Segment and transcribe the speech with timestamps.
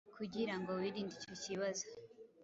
[0.15, 1.85] kugira ngo wirinde icyo kibazo